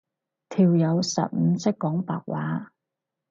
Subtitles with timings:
[0.49, 2.73] 條友實唔識講白話